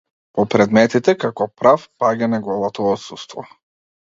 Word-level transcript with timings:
По 0.37 0.43
предметите, 0.53 1.13
како 1.23 1.47
прав, 1.63 1.83
паѓа 2.05 2.31
неговото 2.33 2.89
отсуство. 2.95 3.47